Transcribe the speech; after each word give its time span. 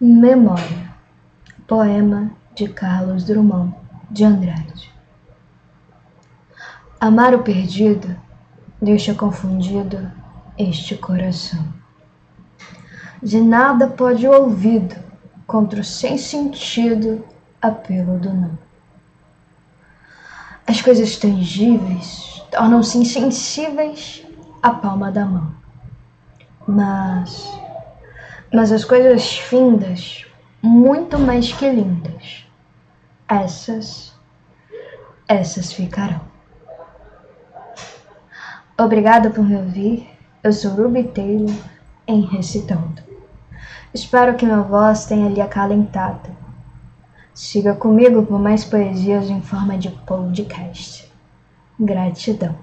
Memória. 0.00 0.92
Poema 1.68 2.32
de 2.54 2.68
Carlos 2.68 3.24
Drummond 3.24 3.72
de 4.10 4.24
Andrade. 4.24 4.92
Amar 7.00 7.32
o 7.32 7.44
perdido 7.44 8.16
deixa 8.82 9.14
confundido 9.14 10.10
este 10.58 10.96
coração. 10.96 11.64
De 13.22 13.40
nada 13.40 13.86
pode 13.86 14.26
o 14.26 14.32
ouvido 14.32 14.96
contra 15.46 15.80
o 15.80 15.84
sem 15.84 16.18
sentido 16.18 17.24
apelo 17.62 18.18
do 18.18 18.32
não. 18.34 18.58
As 20.66 20.82
coisas 20.82 21.16
tangíveis 21.16 22.42
tornam-se 22.50 22.98
insensíveis 22.98 24.26
à 24.60 24.70
palma 24.70 25.12
da 25.12 25.24
mão. 25.24 25.54
Mas, 26.66 27.48
mas 28.54 28.70
as 28.70 28.84
coisas 28.84 29.36
findas, 29.36 30.24
muito 30.62 31.18
mais 31.18 31.52
que 31.52 31.68
lindas, 31.68 32.46
essas, 33.28 34.14
essas 35.26 35.72
ficarão. 35.72 36.20
Obrigada 38.78 39.28
por 39.28 39.44
me 39.44 39.56
ouvir. 39.56 40.08
Eu 40.40 40.52
sou 40.52 40.70
Ruby 40.70 41.02
Taylor 41.02 41.52
em 42.06 42.20
Recitando. 42.20 43.02
Espero 43.92 44.36
que 44.36 44.46
minha 44.46 44.62
voz 44.62 45.04
tenha 45.04 45.28
lhe 45.28 45.40
acalentado. 45.40 46.30
Siga 47.34 47.74
comigo 47.74 48.24
por 48.24 48.38
mais 48.38 48.64
poesias 48.64 49.30
em 49.30 49.42
forma 49.42 49.76
de 49.76 49.90
podcast. 49.90 51.12
Gratidão. 51.78 52.54